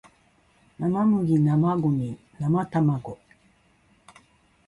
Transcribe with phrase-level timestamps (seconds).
[0.79, 3.19] 生麦生ゴミ生卵